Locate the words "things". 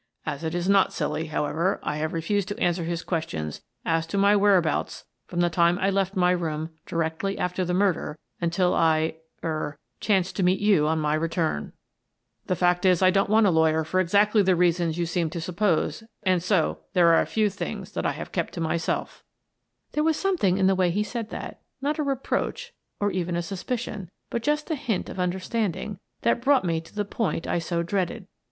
17.51-17.91